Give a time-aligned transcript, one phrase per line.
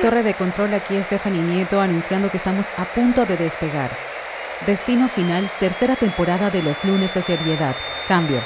[0.00, 3.90] Torre de control, aquí Stephanie Nieto anunciando que estamos a punto de despegar.
[4.66, 7.74] Destino final, tercera temporada de los lunes de seriedad.
[8.06, 8.38] Cambio.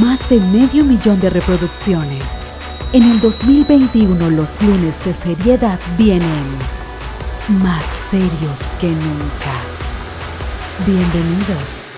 [0.00, 2.56] Más de medio millón de reproducciones.
[2.92, 6.46] En el 2021 los lunes de seriedad vienen
[7.62, 9.54] más serios que nunca.
[10.84, 11.89] Bienvenidos.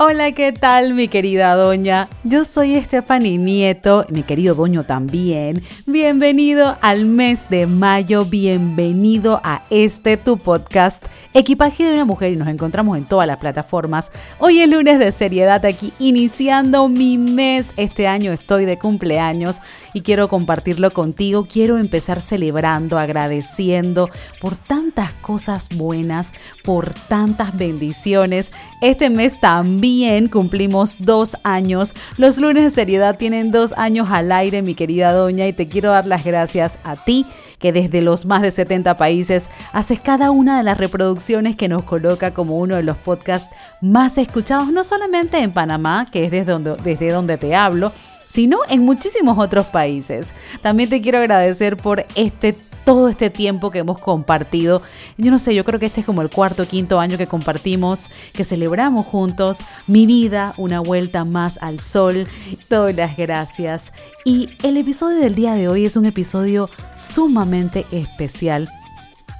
[0.00, 2.08] Hola, ¿qué tal mi querida doña?
[2.22, 5.64] Yo soy Stephanie Nieto, mi querido doño también.
[5.86, 12.36] Bienvenido al mes de mayo, bienvenido a este tu podcast, Equipaje de una mujer y
[12.36, 14.12] nos encontramos en todas las plataformas.
[14.38, 17.70] Hoy es lunes de seriedad aquí, iniciando mi mes.
[17.76, 19.56] Este año estoy de cumpleaños
[20.02, 21.46] quiero compartirlo contigo.
[21.50, 26.32] Quiero empezar celebrando, agradeciendo por tantas cosas buenas,
[26.64, 28.52] por tantas bendiciones.
[28.80, 31.94] Este mes también cumplimos dos años.
[32.16, 35.90] Los lunes de seriedad tienen dos años al aire, mi querida doña, y te quiero
[35.90, 37.26] dar las gracias a ti
[37.58, 41.82] que desde los más de 70 países haces cada una de las reproducciones que nos
[41.82, 46.52] coloca como uno de los podcasts más escuchados, no solamente en Panamá, que es desde
[46.52, 47.92] donde, desde donde te hablo,
[48.28, 50.32] sino en muchísimos otros países.
[50.62, 52.54] También te quiero agradecer por este
[52.88, 54.80] todo este tiempo que hemos compartido.
[55.18, 57.26] Yo no sé, yo creo que este es como el cuarto o quinto año que
[57.26, 62.26] compartimos, que celebramos juntos mi vida, una vuelta más al sol.
[62.70, 63.92] Doy las gracias.
[64.24, 68.70] Y el episodio del día de hoy es un episodio sumamente especial.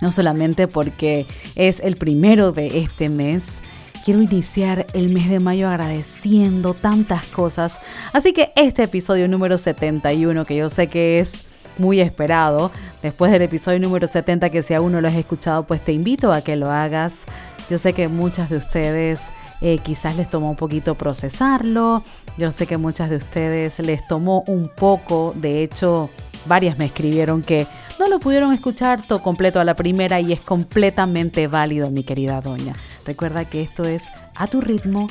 [0.03, 3.63] No solamente porque es el primero de este mes,
[4.09, 7.79] quiero iniciar el mes de mayo agradeciendo tantas cosas.
[8.15, 11.45] Así que este episodio número 71, que yo sé que es
[11.77, 12.73] muy esperado.
[13.03, 16.33] Después del episodio número 70, que si aún no lo has escuchado, pues te invito
[16.33, 17.25] a que lo hagas.
[17.69, 19.27] Yo sé que muchas de ustedes
[19.61, 22.03] eh, quizás les tomó un poquito procesarlo.
[22.39, 25.35] Yo sé que muchas de ustedes les tomó un poco.
[25.37, 26.09] De hecho,
[26.47, 27.67] varias me escribieron que
[27.99, 32.41] no lo pudieron escuchar todo completo a la primera y es completamente válido, mi querida
[32.41, 32.75] doña.
[33.05, 35.09] Recuerda que esto es a tu ritmo,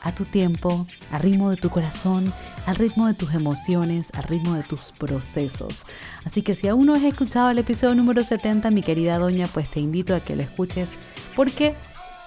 [0.00, 2.32] a tu tiempo, al ritmo de tu corazón,
[2.66, 5.84] al ritmo de tus emociones, al ritmo de tus procesos.
[6.24, 9.70] Así que si aún no has escuchado el episodio número 70, mi querida doña, pues
[9.70, 10.90] te invito a que lo escuches
[11.36, 11.74] porque,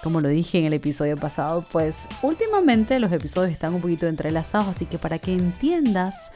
[0.04, 4.70] como lo dije en el episodio pasado, pues últimamente los episodios están un poquito entrelazados,
[4.70, 6.32] así que para que entiendas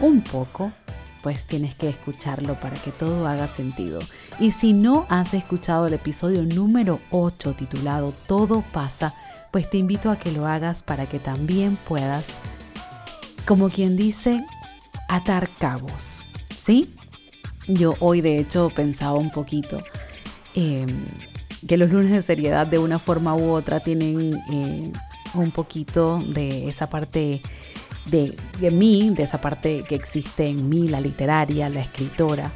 [0.00, 0.72] un poco,
[1.22, 4.00] pues tienes que escucharlo para que todo haga sentido.
[4.40, 9.14] Y si no has escuchado el episodio número 8 titulado Todo pasa,
[9.50, 12.38] pues te invito a que lo hagas para que también puedas,
[13.46, 14.44] como quien dice,
[15.08, 16.26] atar cabos.
[16.54, 16.94] ¿Sí?
[17.68, 19.78] Yo hoy de hecho pensaba un poquito
[20.54, 21.04] em,
[21.68, 24.92] que los lunes de seriedad de una forma u otra tienen eh,
[25.34, 27.40] un poquito de esa parte
[28.06, 32.50] de, de mí, de esa parte que existe en mí, la literaria, la escritora.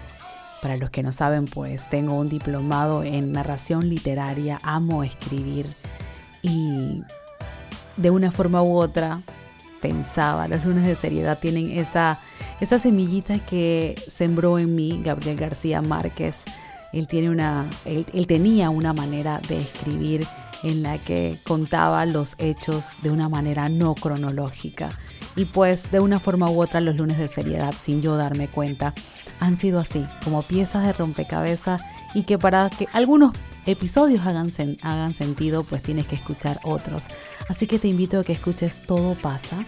[0.62, 5.66] Para los que no saben, pues tengo un diplomado en narración literaria, amo escribir
[6.42, 7.02] y
[7.96, 9.20] de una forma u otra
[9.80, 12.20] pensaba, los lunes de seriedad tienen esa,
[12.60, 16.44] esa semillita que sembró en mí Gabriel García Márquez.
[16.92, 20.26] Él, tiene una, él, él tenía una manera de escribir
[20.66, 24.90] en la que contaba los hechos de una manera no cronológica.
[25.36, 28.94] Y pues de una forma u otra los lunes de seriedad, sin yo darme cuenta,
[29.38, 31.80] han sido así, como piezas de rompecabezas
[32.14, 33.32] y que para que algunos
[33.66, 34.50] episodios hagan,
[34.82, 37.04] hagan sentido, pues tienes que escuchar otros.
[37.48, 39.64] Así que te invito a que escuches Todo pasa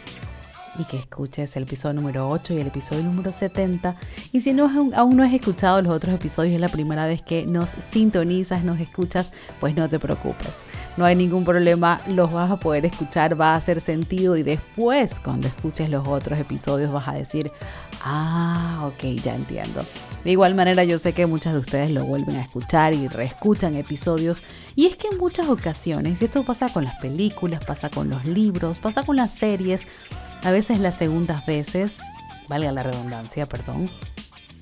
[0.79, 3.97] y que escuches el episodio número 8 y el episodio número 70.
[4.33, 7.47] Y si no, aún no has escuchado los otros episodios, es la primera vez que
[7.47, 10.63] nos sintonizas, nos escuchas, pues no te preocupes.
[10.97, 15.21] No hay ningún problema, los vas a poder escuchar, va a hacer sentido y después
[15.21, 17.51] cuando escuches los otros episodios vas a decir,
[18.03, 19.85] ah, ok, ya entiendo.
[20.25, 23.75] De igual manera yo sé que muchas de ustedes lo vuelven a escuchar y reescuchan
[23.77, 24.43] episodios
[24.77, 28.25] y es que en muchas ocasiones, y esto pasa con las películas, pasa con los
[28.25, 29.87] libros, pasa con las series,
[30.43, 31.99] a veces las segundas veces,
[32.49, 33.91] valga la redundancia, perdón,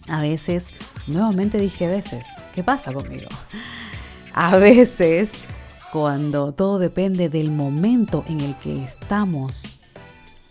[0.08, 0.68] a veces,
[1.06, 3.28] nuevamente dije veces, ¿qué pasa conmigo?
[4.32, 5.32] A veces,
[5.92, 9.78] cuando todo depende del momento en el que estamos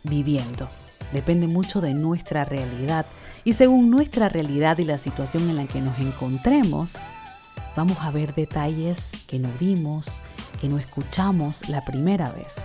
[0.04, 0.68] viviendo,
[1.14, 3.06] depende mucho de nuestra realidad
[3.44, 6.94] y según nuestra realidad y la situación en la que nos encontremos,
[7.76, 10.24] vamos a ver detalles que no vimos,
[10.60, 12.56] que no escuchamos la primera vez.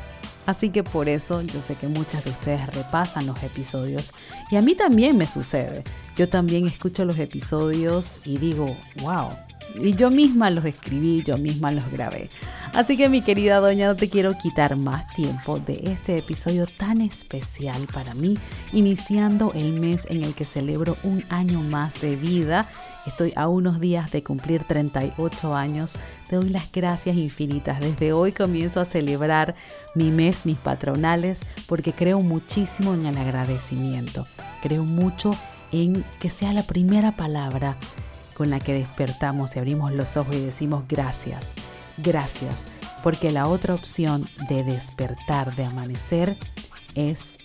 [0.47, 4.13] Así que por eso yo sé que muchas de ustedes repasan los episodios
[4.51, 5.85] y a mí también me sucede.
[6.17, 8.67] Yo también escucho los episodios y digo,
[9.03, 9.29] wow,
[9.77, 12.29] y yo misma los escribí, yo misma los grabé.
[12.73, 17.01] Así que mi querida doña, no te quiero quitar más tiempo de este episodio tan
[17.01, 18.39] especial para mí,
[18.73, 22.69] iniciando el mes en el que celebro un año más de vida.
[23.07, 25.93] Estoy a unos días de cumplir 38 años.
[26.29, 27.81] Te doy las gracias infinitas.
[27.81, 29.55] Desde hoy comienzo a celebrar
[29.95, 34.27] mi mes, mis patronales, porque creo muchísimo en el agradecimiento.
[34.63, 35.37] Creo mucho
[35.73, 37.77] en que sea la primera palabra
[38.35, 41.55] con la que despertamos y abrimos los ojos y decimos gracias
[42.03, 42.67] gracias,
[43.03, 46.37] porque la otra opción de despertar, de amanecer,
[46.95, 47.39] es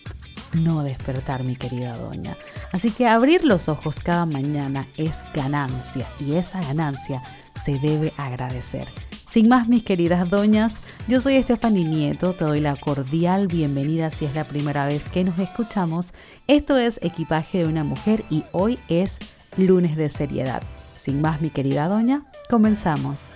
[0.55, 2.37] no despertar, mi querida doña.
[2.71, 7.21] Así que abrir los ojos cada mañana es ganancia y esa ganancia
[7.63, 8.87] se debe agradecer.
[9.31, 10.79] Sin más, mis queridas doñas,
[11.09, 15.25] yo soy Estefany Nieto, te doy la cordial bienvenida si es la primera vez que
[15.25, 16.13] nos escuchamos.
[16.47, 19.19] Esto es Equipaje de una Mujer y hoy es
[19.57, 20.63] lunes de seriedad.
[20.97, 23.33] Sin más, mi querida doña, comenzamos.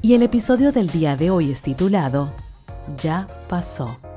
[0.00, 2.32] Y el episodio del día de hoy es titulado
[3.02, 4.09] Ya pasó.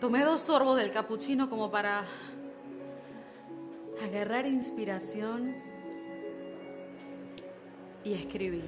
[0.00, 2.04] Tomé dos sorbos del capuchino como para
[4.00, 5.56] agarrar inspiración
[8.04, 8.62] y escribí.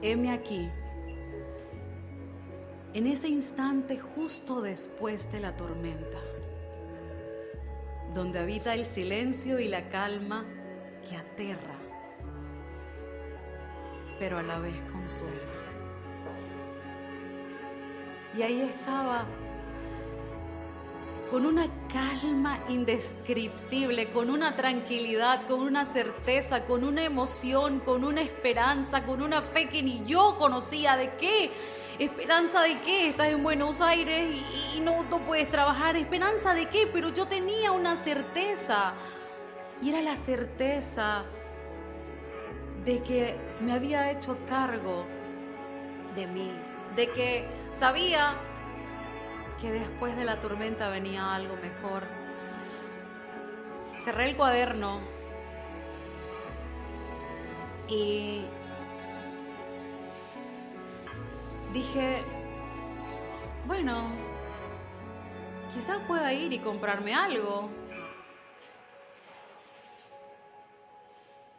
[0.00, 0.68] Heme aquí,
[2.94, 6.18] en ese instante justo después de la tormenta
[8.14, 10.44] donde habita el silencio y la calma
[11.08, 11.76] que aterra,
[14.20, 15.55] pero a la vez consuela.
[18.36, 19.24] Y ahí estaba
[21.30, 28.20] con una calma indescriptible, con una tranquilidad, con una certeza, con una emoción, con una
[28.20, 31.50] esperanza, con una fe que ni yo conocía de qué
[31.98, 33.08] ¿Esperanza de qué?
[33.08, 34.36] Estás en Buenos Aires
[34.74, 35.96] y, no, no puedes trabajar.
[35.96, 36.86] ¿Esperanza de qué?
[36.92, 38.92] Pero yo tenía una certeza.
[39.80, 41.24] Y era la certeza
[42.84, 45.06] de que me había hecho cargo
[46.14, 46.52] de mí.
[46.96, 48.34] De que sabía
[49.60, 52.04] que después de la tormenta venía algo mejor.
[53.98, 55.00] Cerré el cuaderno
[57.88, 58.42] y
[61.72, 62.22] dije,
[63.66, 64.10] bueno,
[65.74, 67.68] quizás pueda ir y comprarme algo.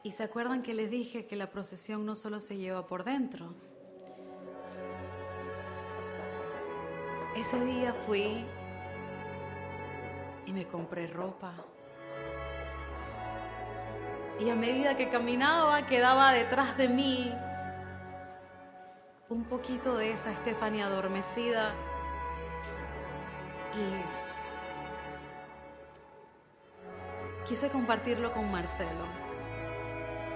[0.04, 3.66] Y se acuerdan que les dije que la procesión no solo se lleva por dentro.
[7.38, 8.44] Ese día fui
[10.48, 11.54] y me compré ropa.
[14.39, 17.31] Y a medida que caminaba quedaba detrás de mí
[19.30, 21.75] un poquito de esa Estefania adormecida
[23.75, 24.01] y
[27.48, 29.06] quise compartirlo con Marcelo.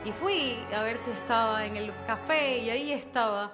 [0.06, 3.54] Y fui a ver si estaba en el café y ahí estaba.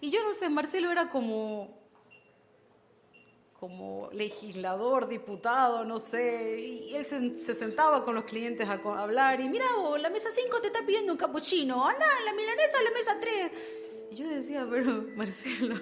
[0.00, 1.77] Y yo no sé, Marcelo era como
[3.58, 9.48] como legislador, diputado, no sé, y él se, sentaba con los clientes a, hablar y
[9.48, 13.16] mira vos, la mesa 5 te está pidiendo un capuchino, anda, la milanesa, la mesa
[13.20, 13.50] 3.
[14.12, 15.74] Y yo decía, pero Marcelo,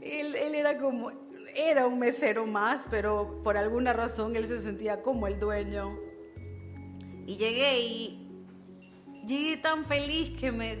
[0.00, 1.10] él, él era como,
[1.56, 5.98] era un mesero más, pero por alguna razón él se sentía como el dueño.
[7.26, 8.28] Y llegué y
[9.26, 10.76] llegué tan feliz que me,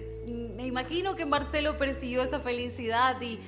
[0.54, 3.40] me imagino que Marcelo persiguió esa felicidad y,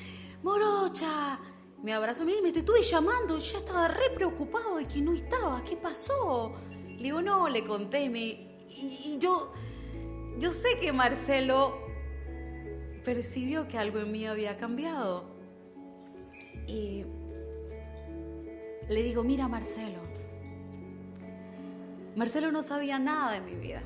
[0.42, 1.38] morocha,
[1.82, 5.62] me abrazó y me te estuve llamando, ya estaba re preocupado de que no estaba,
[5.64, 6.54] ¿qué pasó?
[6.86, 9.52] Le digo, no, le conté, me, y, y yo,
[10.38, 11.82] yo sé que Marcelo
[13.04, 15.24] percibió que algo en mí había cambiado.
[16.66, 17.04] Y
[18.88, 20.00] le digo, mira Marcelo,
[22.14, 23.82] Marcelo no sabía nada de mi vida.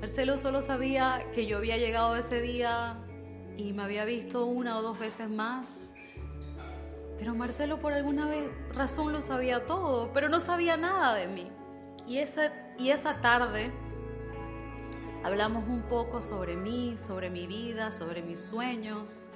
[0.00, 3.02] Marcelo solo sabía que yo había llegado ese día
[3.56, 5.94] y me había visto una o dos veces más.
[7.18, 11.50] Pero Marcelo por alguna vez, razón lo sabía todo, pero no sabía nada de mí.
[12.06, 13.72] Y esa, y esa tarde
[15.26, 19.26] Hablamos un poco sobre mí, sobre mi vida, sobre mis sueños.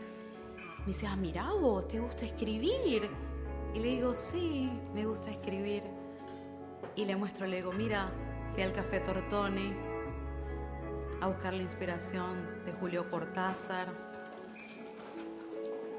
[0.82, 3.10] Me dice, ah, mira vos, ¿te gusta escribir?
[3.74, 5.82] Y le digo, sí, me gusta escribir.
[6.94, 8.08] Y le muestro, le digo, mira,
[8.54, 9.72] fui al Café Tortoni
[11.20, 13.88] a buscar la inspiración de Julio Cortázar,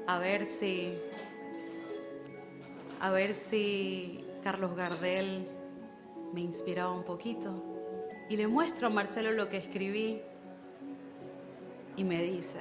[0.06, 0.98] a ver si,
[3.02, 5.44] a ver si Carlos Gardel
[6.32, 7.52] me inspiraba un poquito
[8.28, 10.22] y le muestro a Marcelo lo que escribí
[11.96, 12.60] y me dice,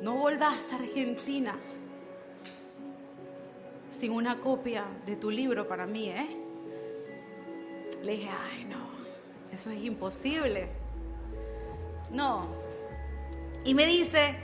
[0.00, 1.54] no vuelvas a Argentina,
[3.90, 6.28] sin una copia de tu libro para mí, ¿eh?
[8.02, 8.80] Le dije, ay, no,
[9.52, 10.68] eso es imposible.
[12.10, 12.46] No.
[13.62, 14.36] Y me dice,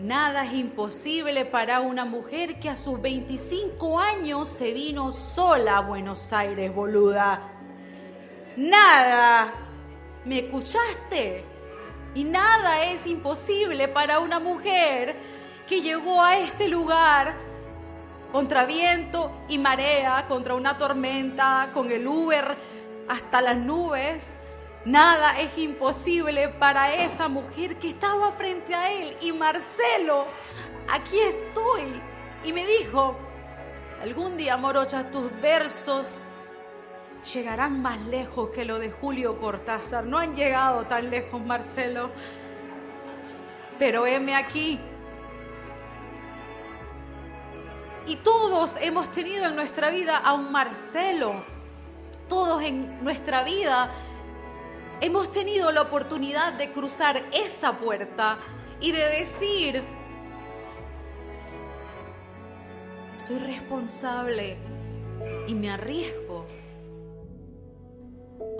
[0.00, 5.80] nada es imposible para una mujer que a sus 25 años se vino sola a
[5.82, 7.42] Buenos Aires, boluda.
[8.56, 9.52] Nada.
[10.24, 11.44] ¿Me escuchaste?
[12.14, 15.14] Y nada es imposible para una mujer
[15.68, 17.36] que llegó a este lugar
[18.32, 22.56] contra viento y marea, contra una tormenta, con el Uber
[23.08, 24.39] hasta las nubes.
[24.84, 29.16] Nada es imposible para esa mujer que estaba frente a él.
[29.20, 30.26] Y Marcelo,
[30.90, 32.00] aquí estoy.
[32.44, 33.14] Y me dijo,
[34.02, 36.22] algún día, Morocha, tus versos
[37.34, 40.04] llegarán más lejos que lo de Julio Cortázar.
[40.04, 42.10] No han llegado tan lejos, Marcelo.
[43.78, 44.80] Pero heme aquí.
[48.06, 51.44] Y todos hemos tenido en nuestra vida a un Marcelo.
[52.30, 53.90] Todos en nuestra vida
[55.00, 58.38] hemos tenido la oportunidad de cruzar esa puerta
[58.80, 59.82] y de decir,
[63.18, 64.56] soy responsable
[65.46, 66.46] y me arriesgo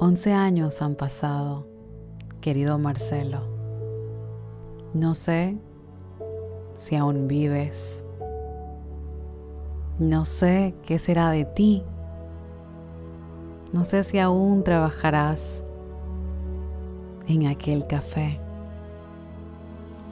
[0.02, 1.66] 11 años han pasado,
[2.40, 3.42] querido Marcelo.
[4.94, 5.58] No sé
[6.74, 8.02] si aún vives.
[9.98, 11.84] No sé qué será de ti.
[13.74, 15.66] No sé si aún trabajarás
[17.30, 18.38] en aquel café.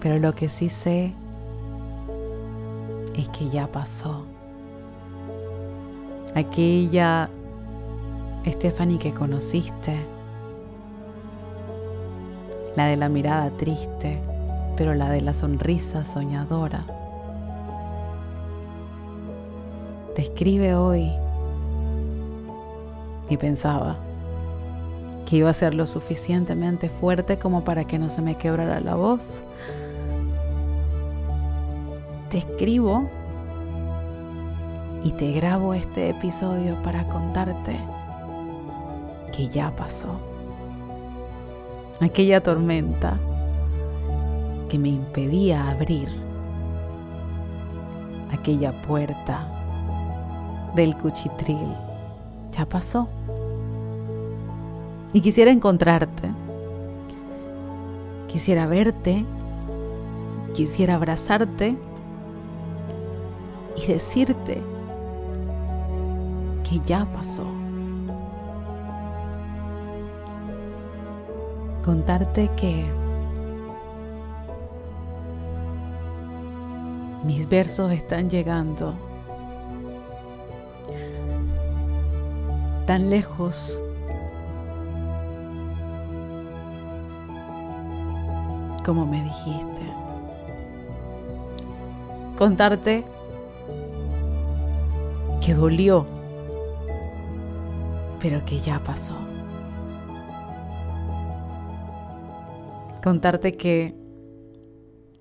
[0.01, 1.13] Pero lo que sí sé
[3.15, 4.25] es que ya pasó.
[6.35, 7.29] Aquella
[8.47, 9.99] Stephanie que conociste,
[12.77, 14.21] la de la mirada triste,
[14.77, 16.85] pero la de la sonrisa soñadora.
[20.15, 21.11] Te escribe hoy
[23.29, 23.97] y pensaba
[25.29, 28.95] que iba a ser lo suficientemente fuerte como para que no se me quebrara la
[28.95, 29.43] voz.
[32.31, 33.11] Te escribo
[35.05, 37.79] y te grabo este episodio para contarte
[39.37, 40.19] que ya pasó.
[42.01, 43.19] Aquella tormenta
[44.71, 46.09] que me impedía abrir
[48.33, 49.47] aquella puerta
[50.75, 51.69] del cuchitril
[52.51, 53.09] ya pasó.
[55.13, 56.31] Y quisiera encontrarte,
[58.29, 59.25] quisiera verte,
[60.55, 61.77] quisiera abrazarte
[63.77, 64.63] y decirte
[66.69, 67.47] que ya pasó.
[71.89, 72.85] contarte que
[77.25, 78.93] mis versos están llegando
[82.85, 83.81] tan lejos
[88.89, 89.83] como me dijiste.
[92.39, 93.05] Contarte
[95.43, 96.07] que dolió,
[98.19, 99.13] pero que ya pasó.
[103.05, 103.95] contarte que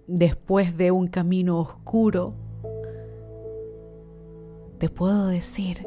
[0.08, 2.36] después de un camino oscuro,
[4.78, 5.86] te puedo decir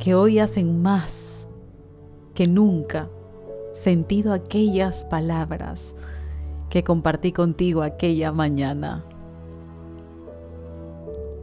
[0.00, 1.48] que hoy hacen más
[2.34, 3.08] que nunca
[3.80, 5.94] sentido aquellas palabras
[6.68, 9.02] que compartí contigo aquella mañana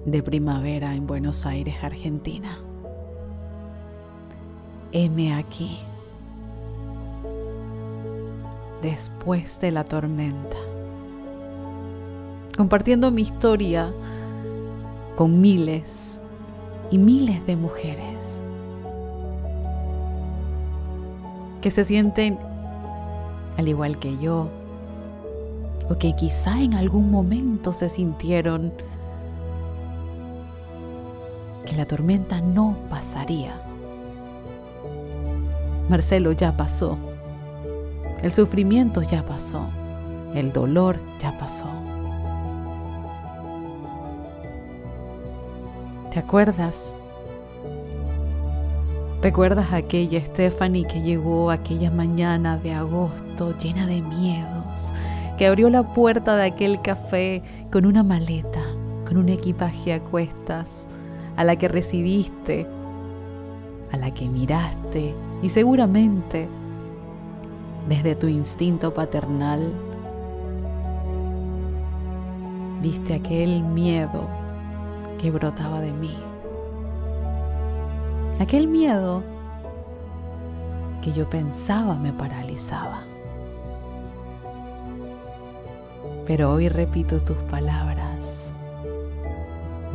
[0.05, 2.59] de primavera en Buenos Aires, Argentina.
[4.91, 5.79] Heme aquí
[8.83, 10.57] después de la tormenta.
[12.55, 13.91] Compartiendo mi historia
[15.15, 16.21] con miles
[16.91, 18.43] y miles de mujeres
[21.67, 22.39] que se sienten
[23.57, 24.47] al igual que yo
[25.89, 28.71] o que quizá en algún momento se sintieron
[31.65, 33.61] que la tormenta no pasaría.
[35.89, 36.97] Marcelo ya pasó.
[38.23, 39.67] El sufrimiento ya pasó.
[40.33, 41.67] El dolor ya pasó.
[46.11, 46.95] ¿Te acuerdas?
[49.21, 54.93] ¿Recuerdas aquella Stephanie que llegó aquella mañana de agosto llena de miedos,
[55.39, 58.63] que abrió la puerta de aquel café con una maleta,
[59.07, 60.85] con un equipaje a cuestas,
[61.35, 62.67] a la que recibiste,
[63.91, 66.47] a la que miraste y seguramente
[67.89, 69.73] desde tu instinto paternal,
[72.81, 74.27] viste aquel miedo
[75.19, 76.26] que brotaba de mí.
[78.39, 79.23] Aquel miedo
[81.01, 83.01] que yo pensaba me paralizaba.
[86.27, 88.53] Pero hoy repito tus palabras.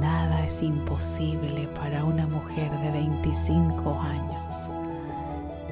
[0.01, 4.71] Nada es imposible para una mujer de 25 años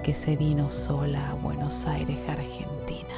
[0.04, 3.16] que se vino sola a Buenos Aires, Argentina.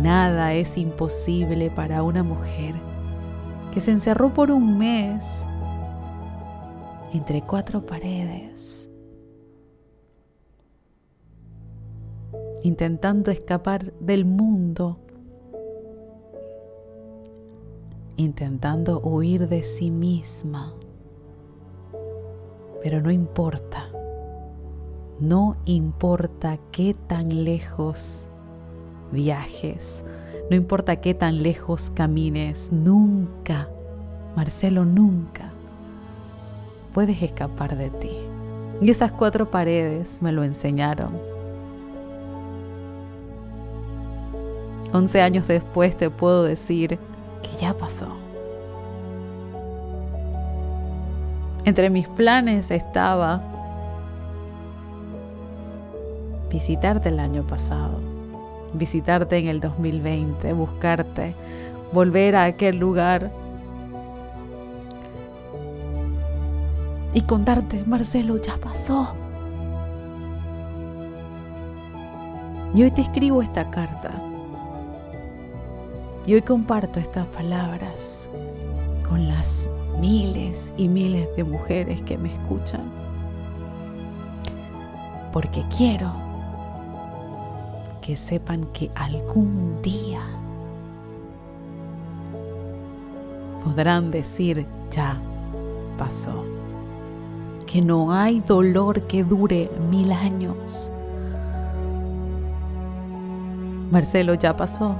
[0.00, 2.76] Nada es imposible para una mujer
[3.72, 5.48] que se encerró por un mes
[7.14, 8.90] entre cuatro paredes,
[12.64, 14.98] intentando escapar del mundo,
[18.16, 20.74] intentando huir de sí misma.
[22.82, 23.88] Pero no importa,
[25.20, 28.26] no importa qué tan lejos
[29.12, 30.04] viajes,
[30.50, 33.70] no importa qué tan lejos camines, nunca,
[34.34, 35.53] Marcelo, nunca
[36.94, 38.16] puedes escapar de ti.
[38.80, 41.18] Y esas cuatro paredes me lo enseñaron.
[44.92, 46.98] Once años después te puedo decir
[47.42, 48.06] que ya pasó.
[51.64, 53.42] Entre mis planes estaba
[56.50, 57.98] visitarte el año pasado,
[58.74, 61.34] visitarte en el 2020, buscarte,
[61.92, 63.32] volver a aquel lugar
[67.14, 69.14] y contarte, Marcelo, ya pasó.
[72.74, 74.20] Y hoy te escribo esta carta.
[76.26, 78.28] Y hoy comparto estas palabras
[79.08, 79.68] con las
[80.00, 82.90] miles y miles de mujeres que me escuchan.
[85.32, 86.12] Porque quiero
[88.02, 90.20] que sepan que algún día
[93.62, 95.16] podrán decir, ya
[95.96, 96.53] pasó
[97.74, 100.92] que no hay dolor que dure mil años.
[103.90, 104.94] Marcelo ya pasó.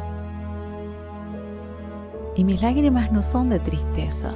[2.34, 4.32] Y mis lágrimas no son de tristeza.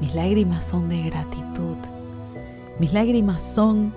[0.00, 1.76] Mis lágrimas son de gratitud.
[2.78, 3.92] Mis lágrimas son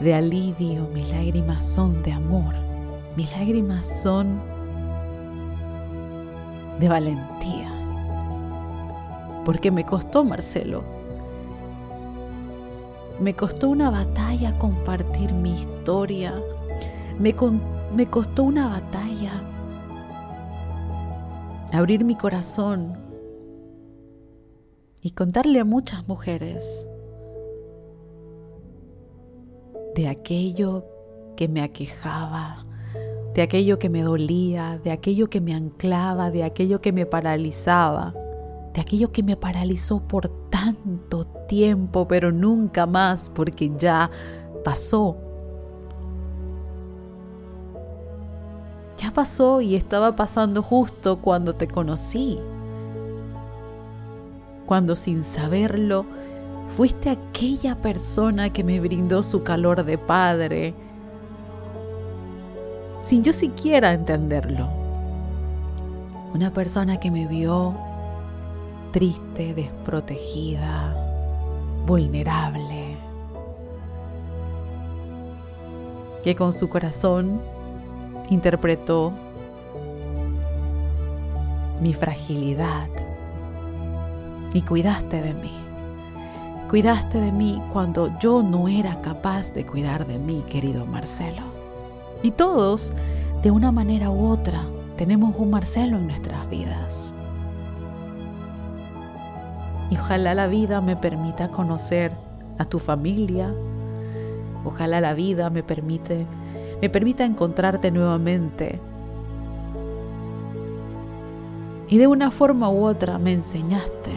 [0.00, 0.88] de alivio.
[0.92, 2.52] Mis lágrimas son de amor.
[3.14, 4.40] Mis lágrimas son
[6.80, 7.72] de valentía.
[9.44, 10.98] Porque me costó, Marcelo,
[13.20, 16.34] me costó una batalla compartir mi historia.
[17.18, 17.34] Me,
[17.94, 19.32] me costó una batalla
[21.72, 22.96] abrir mi corazón
[25.02, 26.88] y contarle a muchas mujeres
[29.94, 30.84] de aquello
[31.36, 32.64] que me aquejaba,
[33.34, 38.14] de aquello que me dolía, de aquello que me anclaba, de aquello que me paralizaba
[38.74, 44.08] de aquello que me paralizó por tanto tiempo, pero nunca más porque ya
[44.64, 45.16] pasó.
[48.96, 52.38] Ya pasó y estaba pasando justo cuando te conocí.
[54.64, 56.06] Cuando sin saberlo
[56.76, 60.72] fuiste aquella persona que me brindó su calor de padre,
[63.04, 64.68] sin yo siquiera entenderlo.
[66.32, 67.74] Una persona que me vio
[68.92, 70.99] triste, desprotegida,
[71.86, 72.96] vulnerable,
[76.22, 77.40] que con su corazón
[78.28, 79.12] interpretó
[81.80, 82.88] mi fragilidad
[84.52, 85.56] y cuidaste de mí.
[86.68, 91.42] Cuidaste de mí cuando yo no era capaz de cuidar de mí, querido Marcelo.
[92.22, 92.92] Y todos,
[93.42, 94.62] de una manera u otra,
[94.96, 97.14] tenemos un Marcelo en nuestras vidas
[99.90, 102.12] y ojalá la vida me permita conocer
[102.58, 103.52] a tu familia.
[104.64, 106.26] Ojalá la vida me permite
[106.80, 108.80] me permita encontrarte nuevamente.
[111.88, 114.12] Y de una forma u otra me enseñaste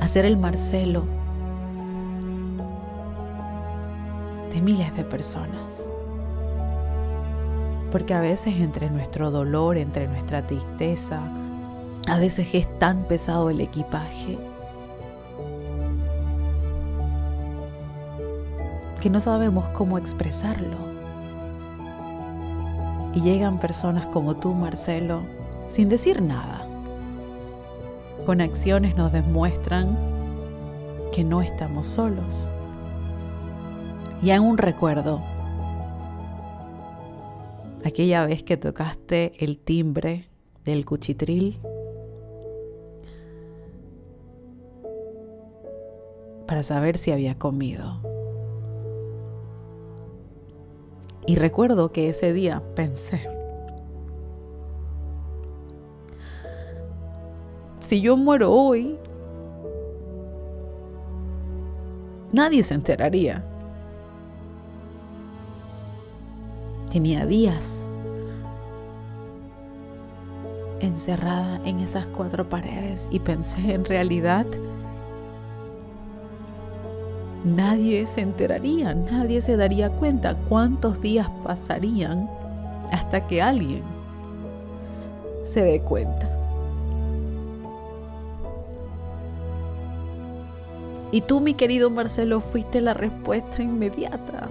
[0.00, 1.04] a ser el Marcelo
[4.52, 5.90] de miles de personas.
[7.90, 11.22] Porque a veces entre nuestro dolor, entre nuestra tristeza,
[12.08, 14.38] a veces es tan pesado el equipaje
[19.00, 20.78] que no sabemos cómo expresarlo.
[23.14, 25.22] Y llegan personas como tú, Marcelo,
[25.68, 26.66] sin decir nada.
[28.26, 29.96] Con acciones nos demuestran
[31.12, 32.50] que no estamos solos.
[34.22, 35.20] Y en un recuerdo,
[37.84, 40.30] aquella vez que tocaste el timbre
[40.64, 41.60] del cuchitril
[46.46, 48.00] para saber si había comido.
[51.26, 53.26] Y recuerdo que ese día pensé,
[57.80, 58.98] si yo muero hoy,
[62.32, 63.44] nadie se enteraría.
[66.92, 67.88] Tenía días
[70.80, 74.46] encerrada en esas cuatro paredes y pensé en realidad
[77.44, 82.28] nadie se enteraría, nadie se daría cuenta cuántos días pasarían
[82.90, 83.82] hasta que alguien
[85.44, 86.30] se dé cuenta.
[91.12, 94.48] Y tú, mi querido Marcelo, fuiste la respuesta inmediata.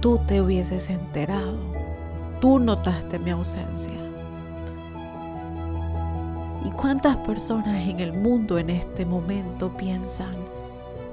[0.00, 1.56] Tú te hubieses enterado.
[2.42, 3.94] Tú notaste mi ausencia.
[6.66, 10.34] ¿Y cuántas personas en el mundo en este momento piensan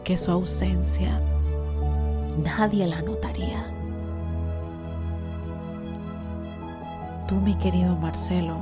[0.03, 1.21] que su ausencia
[2.37, 3.65] nadie la notaría?
[7.27, 8.57] Tú, mi querido Marcelo,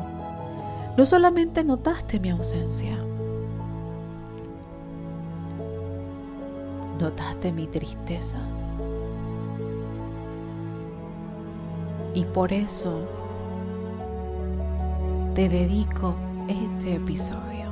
[0.98, 2.98] no solamente notaste mi ausencia,
[7.00, 8.40] notaste mi tristeza.
[12.14, 13.02] Y por eso
[15.36, 16.16] te dedico
[16.48, 17.70] este episodio.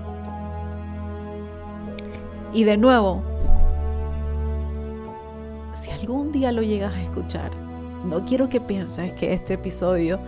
[2.53, 3.21] Y de nuevo,
[6.07, 7.51] algún día lo llegas a escuchar,
[8.05, 10.19] no quiero que pienses que este episodio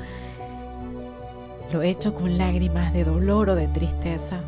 [1.71, 4.41] lo he hecho con lágrimas de dolor o de tristeza.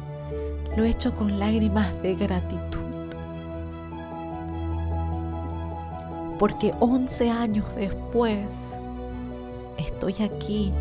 [0.76, 2.82] Lo he hecho con lágrimas de gratitud.
[6.38, 8.76] porque 11 años después
[9.78, 10.74] estoy aquí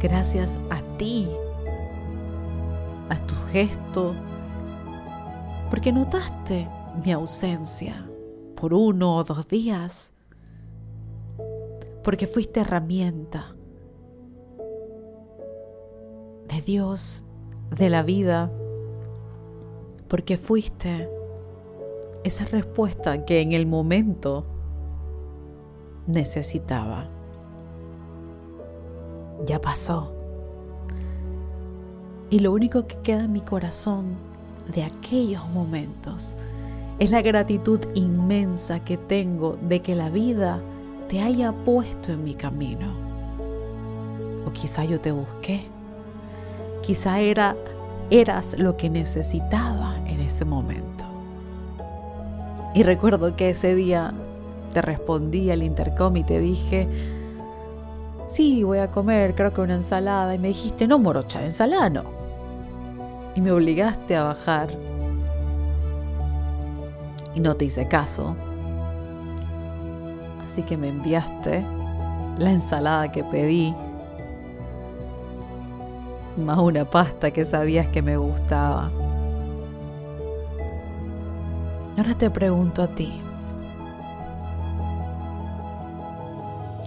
[0.00, 1.28] gracias a ti,
[3.10, 4.14] a tu gesto,
[5.68, 6.66] porque notaste
[7.04, 8.06] mi ausencia
[8.56, 10.14] por uno o dos días,
[12.02, 13.54] porque fuiste herramienta
[16.48, 17.24] de Dios,
[17.70, 18.50] de la vida,
[20.08, 21.08] porque fuiste
[22.24, 24.46] esa respuesta que en el momento
[26.06, 27.08] necesitaba.
[29.44, 30.12] Ya pasó.
[32.30, 34.16] Y lo único que queda en mi corazón
[34.74, 36.36] de aquellos momentos
[36.98, 40.60] es la gratitud inmensa que tengo de que la vida
[41.08, 42.94] te haya puesto en mi camino.
[44.46, 45.66] O quizá yo te busqué.
[46.82, 47.56] Quizá era,
[48.10, 51.04] eras lo que necesitaba en ese momento.
[52.74, 54.12] Y recuerdo que ese día
[54.72, 56.88] te respondí al intercom y te dije,
[58.26, 60.34] sí, voy a comer, creo que una ensalada.
[60.34, 62.04] Y me dijiste, no, morocha, ensalada no.
[63.34, 64.68] Y me obligaste a bajar.
[67.36, 68.34] Y no te hice caso.
[70.42, 71.62] Así que me enviaste
[72.38, 73.74] la ensalada que pedí.
[76.38, 78.90] Más una pasta que sabías que me gustaba.
[81.98, 83.20] Ahora te pregunto a ti.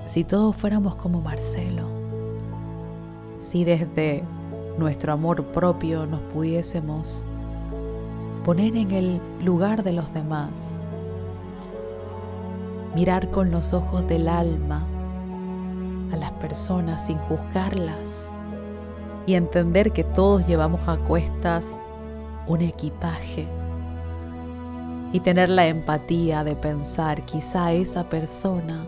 [0.08, 1.84] Si todos fuéramos como Marcelo,
[3.40, 4.24] si desde
[4.80, 7.24] nuestro amor propio nos pudiésemos
[8.50, 10.82] poner en el lugar de los demás,
[12.96, 14.88] mirar con los ojos del alma
[16.12, 18.34] a las personas sin juzgarlas
[19.28, 21.78] y entender que todos llevamos a cuestas
[22.48, 23.48] un equipaje
[25.14, 28.84] y tener la empatía de pensar quizá esa persona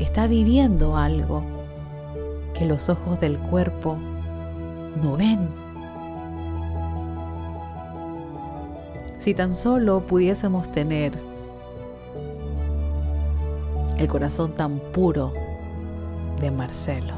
[0.00, 1.42] está viviendo algo
[2.52, 3.96] que los ojos del cuerpo
[5.02, 5.61] no ven.
[9.22, 11.12] Si tan solo pudiésemos tener
[13.96, 15.32] el corazón tan puro
[16.40, 17.14] de Marcelo,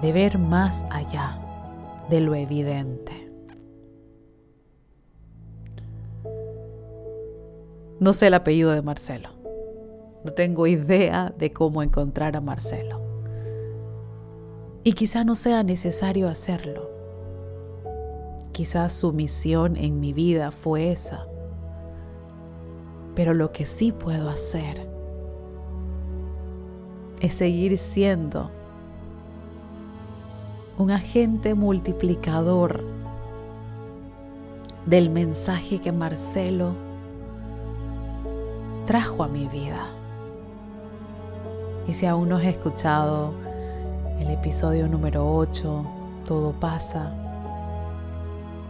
[0.00, 1.36] de ver más allá
[2.08, 3.28] de lo evidente.
[7.98, 9.30] No sé el apellido de Marcelo.
[10.22, 13.00] No tengo idea de cómo encontrar a Marcelo.
[14.84, 16.89] Y quizá no sea necesario hacerlo.
[18.60, 21.26] Quizás su misión en mi vida fue esa.
[23.14, 24.86] Pero lo que sí puedo hacer
[27.22, 28.50] es seguir siendo
[30.76, 32.84] un agente multiplicador
[34.84, 36.74] del mensaje que Marcelo
[38.84, 39.86] trajo a mi vida.
[41.88, 43.32] Y si aún no has escuchado
[44.18, 45.86] el episodio número 8,
[46.26, 47.29] Todo pasa,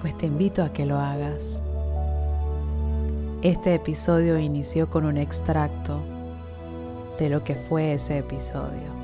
[0.00, 1.62] pues te invito a que lo hagas.
[3.42, 6.00] Este episodio inició con un extracto
[7.18, 9.00] de lo que fue ese episodio.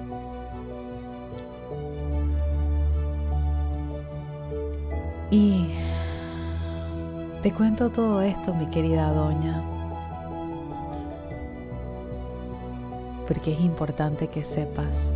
[5.30, 5.68] Y
[7.42, 9.62] te cuento todo esto, mi querida doña,
[13.26, 15.14] porque es importante que sepas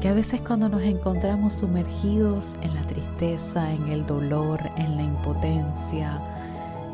[0.00, 5.02] que a veces cuando nos encontramos sumergidos en la tristeza, en el dolor, en la
[5.02, 6.20] impotencia,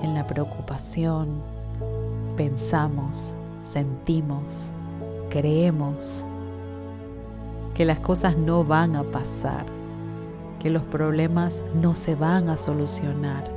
[0.03, 1.41] en la preocupación,
[2.37, 4.73] pensamos, sentimos,
[5.31, 6.27] creemos
[7.75, 9.67] que las cosas no van a pasar,
[10.61, 13.57] que los problemas no se van a solucionar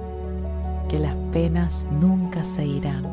[0.90, 3.08] que las penas nunca se irán.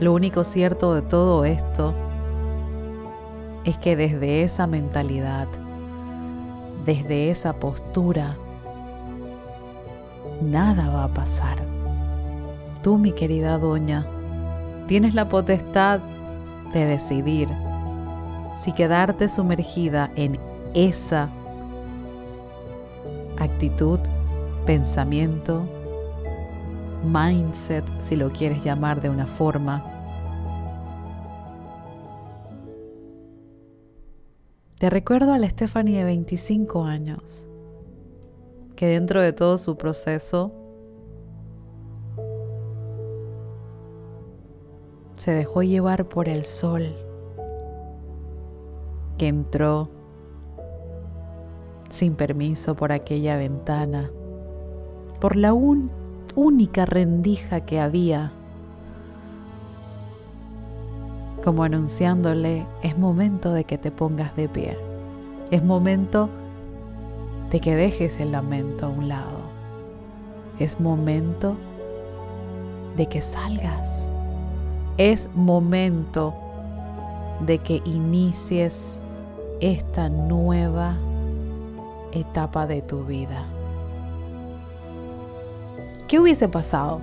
[0.00, 1.94] Lo único cierto de todo esto
[3.64, 5.48] es que desde esa mentalidad,
[6.86, 8.36] desde esa postura,
[10.42, 11.58] nada va a pasar.
[12.82, 14.06] Tú, mi querida doña,
[14.86, 16.00] tienes la potestad
[16.72, 17.48] de decidir
[18.56, 20.38] si quedarte sumergida en
[20.74, 21.28] esa
[23.38, 23.98] actitud
[24.66, 25.62] pensamiento,
[27.04, 29.99] mindset, si lo quieres llamar de una forma.
[34.80, 37.46] Te recuerdo a la Stephanie de 25 años,
[38.76, 40.52] que dentro de todo su proceso
[45.16, 46.96] se dejó llevar por el sol
[49.18, 49.90] que entró
[51.90, 54.10] sin permiso por aquella ventana
[55.20, 58.32] por la única rendija que había,
[61.44, 64.78] como anunciándole, es momento de que te pongas de pie,
[65.50, 66.28] es momento
[67.50, 69.40] de que dejes el lamento a un lado,
[70.58, 71.56] es momento
[72.96, 74.10] de que salgas,
[74.98, 76.34] es momento
[77.46, 79.00] de que inicies
[79.60, 80.96] esta nueva
[82.12, 83.44] etapa de tu vida.
[86.08, 87.00] ¿Qué hubiese pasado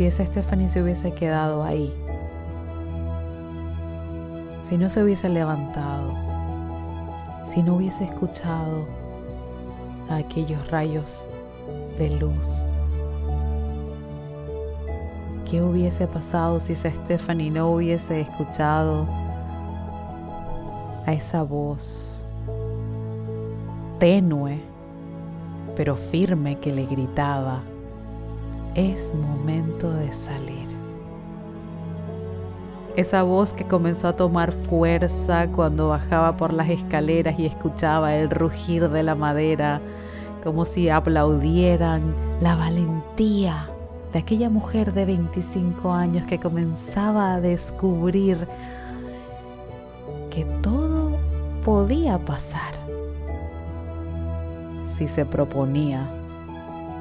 [0.00, 1.92] si esa Stephanie se hubiese quedado ahí?
[4.62, 6.14] Si no se hubiese levantado,
[7.44, 8.86] si no hubiese escuchado
[10.08, 11.26] a aquellos rayos
[11.98, 12.64] de luz.
[15.50, 19.06] ¿Qué hubiese pasado si esa Stephanie no hubiese escuchado
[21.04, 22.26] a esa voz
[23.98, 24.62] tenue
[25.76, 27.60] pero firme que le gritaba,
[28.74, 30.68] es momento de salir.
[32.96, 38.30] Esa voz que comenzó a tomar fuerza cuando bajaba por las escaleras y escuchaba el
[38.30, 39.80] rugir de la madera,
[40.42, 43.68] como si aplaudieran la valentía
[44.12, 48.48] de aquella mujer de 25 años que comenzaba a descubrir
[50.30, 51.16] que todo
[51.64, 52.74] podía pasar
[54.96, 56.08] si se proponía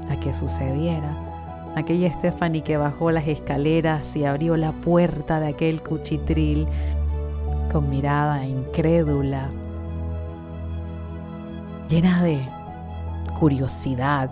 [0.09, 1.28] a que sucediera.
[1.75, 6.67] Aquella Stephanie que bajó las escaleras y abrió la puerta de aquel cuchitril
[7.71, 9.49] con mirada incrédula,
[11.87, 12.41] llena de
[13.39, 14.31] curiosidad.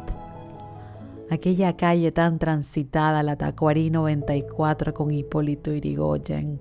[1.29, 6.59] Aquella calle tan transitada, la Tacuarí 94 con Hipólito Irigoyen.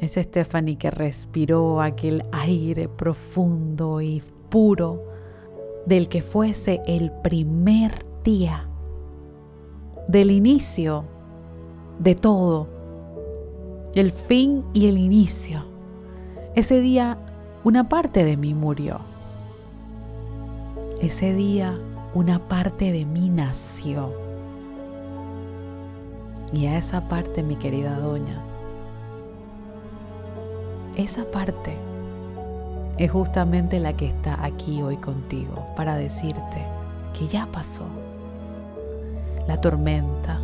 [0.00, 5.04] Es Stephanie que respiró aquel aire profundo y puro
[5.86, 8.66] del que fuese el primer día,
[10.08, 11.04] del inicio
[11.98, 12.68] de todo,
[13.94, 15.64] el fin y el inicio.
[16.54, 17.18] Ese día
[17.64, 19.00] una parte de mí murió.
[21.00, 21.78] Ese día
[22.14, 24.12] una parte de mí nació.
[26.52, 28.42] Y a esa parte, mi querida doña,
[30.96, 31.76] esa parte
[32.98, 36.66] es justamente la que está aquí hoy contigo para decirte
[37.18, 37.86] que ya pasó
[39.46, 40.40] la tormenta.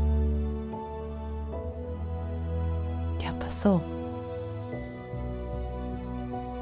[3.21, 3.81] Ya pasó.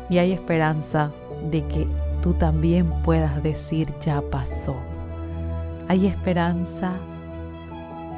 [0.08, 1.10] Y hay esperanza
[1.50, 1.86] de que
[2.22, 4.76] tú también puedas decir ya pasó.
[5.88, 6.92] Hay esperanza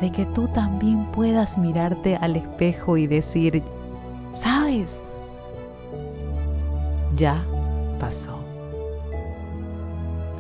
[0.01, 3.63] de que tú también puedas mirarte al espejo y decir,
[4.33, 5.03] ¿sabes?
[7.17, 7.43] Ya
[7.99, 8.39] pasó.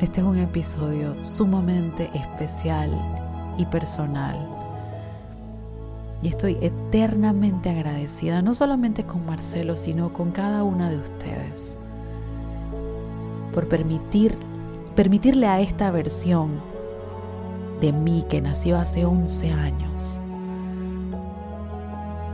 [0.00, 3.17] Este es un episodio sumamente especial
[3.58, 4.36] y personal
[6.22, 11.76] Y estoy eternamente agradecida, no solamente con Marcelo, sino con cada una de ustedes,
[13.52, 14.36] por permitir,
[14.96, 16.60] permitirle a esta versión
[17.80, 20.20] de mí que nació hace 11 años,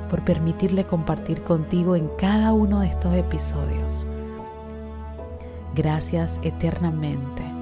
[0.08, 4.06] por permitirle compartir contigo en cada uno de estos episodios.
[5.74, 7.53] Gracias eternamente.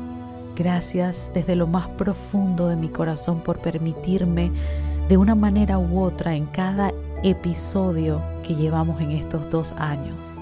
[0.57, 4.51] Gracias desde lo más profundo de mi corazón por permitirme
[5.09, 10.37] de una manera u otra en cada episodio que llevamos en estos dos años.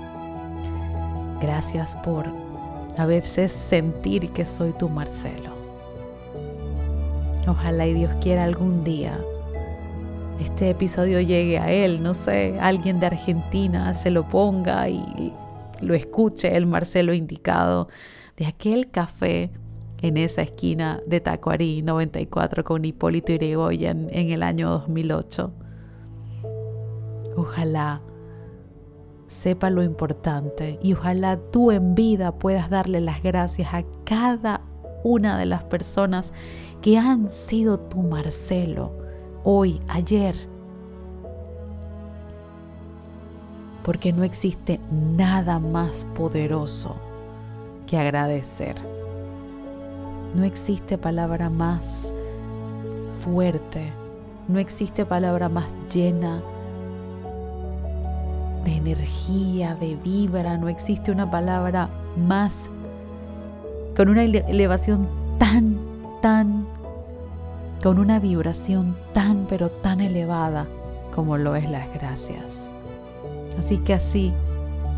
[1.40, 2.27] Gracias por
[2.99, 5.51] haberse sentir que soy tu Marcelo.
[7.46, 9.18] Ojalá y Dios quiera algún día
[10.40, 15.35] este episodio llegue a él, no sé, alguien de Argentina se lo ponga y
[15.81, 17.88] lo escuche el Marcelo indicado
[18.38, 19.51] de aquel café
[20.02, 25.52] en esa esquina de Tacuarí 94 con Hipólito Yrigoyen en el año 2008.
[27.36, 28.02] Ojalá
[29.26, 34.62] sepa lo importante y ojalá tú en vida puedas darle las gracias a cada
[35.04, 36.32] una de las personas
[36.82, 38.92] que han sido tu Marcelo
[39.44, 40.34] hoy, ayer.
[43.84, 46.96] Porque no existe nada más poderoso
[47.86, 48.89] que agradecer.
[50.34, 52.12] No existe palabra más
[53.20, 53.92] fuerte,
[54.48, 56.42] no existe palabra más llena
[58.64, 62.70] de energía, de vibra, no existe una palabra más
[63.96, 65.78] con una elevación tan,
[66.22, 66.66] tan,
[67.82, 70.66] con una vibración tan, pero tan elevada
[71.14, 72.70] como lo es las gracias.
[73.58, 74.32] Así que así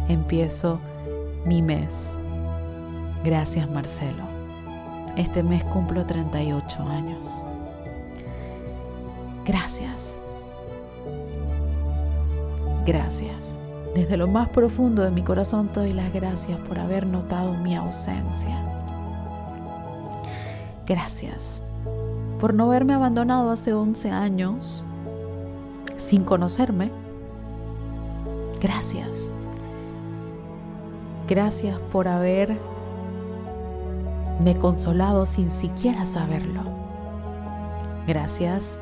[0.09, 0.79] empiezo
[1.45, 2.19] mi mes.
[3.25, 4.32] Gracias Marcelo.
[5.17, 7.45] Este mes cumplo 38 años.
[9.45, 10.19] Gracias.
[12.87, 13.59] Gracias.
[13.95, 18.59] Desde lo más profundo de mi corazón doy las gracias por haber notado mi ausencia.
[20.87, 21.63] Gracias
[22.41, 24.85] por no haberme abandonado hace 11 años
[25.97, 26.91] sin conocerme.
[28.61, 29.31] Gracias.
[31.29, 32.57] Gracias por haber
[34.43, 36.63] me consolado sin siquiera saberlo.
[38.07, 38.79] Gracias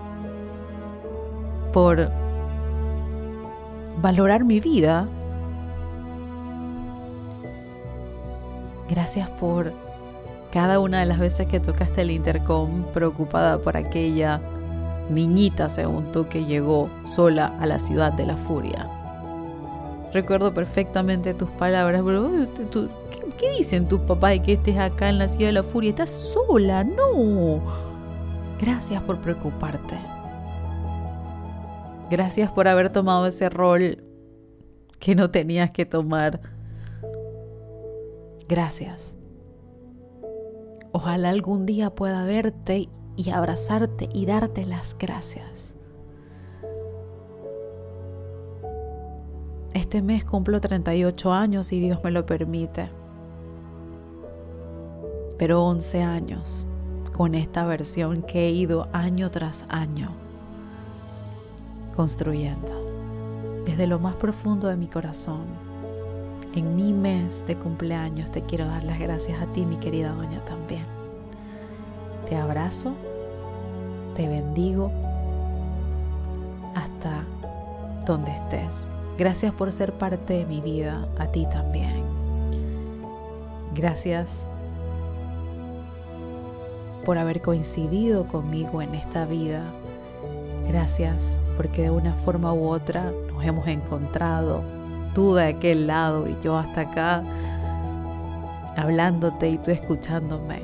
[1.73, 2.11] por
[4.01, 5.07] valorar mi vida.
[8.89, 9.73] Gracias por
[10.53, 14.41] cada una de las veces que tocaste el intercom preocupada por aquella
[15.11, 18.89] niñita, según tú, que llegó sola a la ciudad de la furia.
[20.13, 22.31] Recuerdo perfectamente tus palabras, pero
[23.39, 25.91] ¿qué, dicen tus papás de que estés acá en la ciudad de la furia?
[25.91, 27.61] Estás sola, no.
[28.61, 29.99] Gracias por preocuparte.
[32.11, 34.03] Gracias por haber tomado ese rol
[34.99, 36.41] que no tenías que tomar.
[38.49, 39.17] Gracias.
[40.91, 45.77] Ojalá algún día pueda verte y abrazarte y darte las gracias.
[49.75, 52.91] Este mes cumplo 38 años si Dios me lo permite.
[55.39, 56.67] Pero 11 años
[57.17, 60.11] con esta versión que he ido año tras año
[61.95, 63.63] construyendo.
[63.65, 65.45] Desde lo más profundo de mi corazón,
[66.55, 70.45] en mi mes de cumpleaños te quiero dar las gracias a ti, mi querida doña,
[70.45, 70.85] también.
[72.29, 72.95] Te abrazo,
[74.17, 74.91] te bendigo
[76.75, 77.23] hasta
[78.07, 78.89] donde estés.
[79.19, 82.03] Gracias por ser parte de mi vida, a ti también.
[83.75, 84.49] Gracias
[87.05, 89.63] por haber coincidido conmigo en esta vida.
[90.69, 94.63] Gracias porque de una forma u otra nos hemos encontrado,
[95.15, 97.23] tú de aquel lado y yo hasta acá,
[98.77, 100.63] hablándote y tú escuchándome,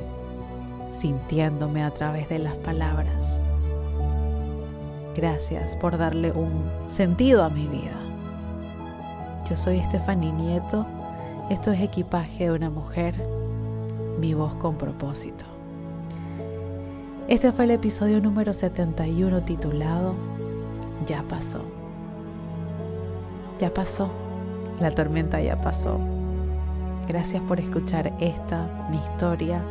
[0.93, 3.41] sintiéndome a través de las palabras.
[5.15, 8.06] Gracias por darle un sentido a mi vida.
[9.49, 10.85] Yo soy Estefany Nieto.
[11.51, 13.15] Esto es Equipaje de una Mujer,
[14.18, 15.45] mi voz con propósito.
[17.29, 20.16] Este fue el episodio número 71 titulado
[21.07, 21.61] Ya pasó.
[23.61, 24.11] Ya pasó.
[24.81, 26.01] La tormenta ya pasó.
[27.07, 29.62] Gracias por escuchar esta, mi historia,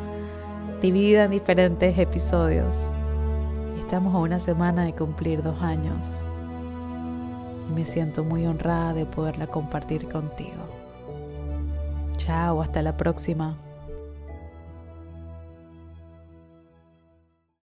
[0.82, 2.92] dividida en diferentes episodios.
[3.78, 6.26] Estamos a una semana de cumplir dos años
[7.74, 10.64] me siento muy honrada de poderla compartir contigo.
[12.18, 13.58] Chao, hasta la próxima.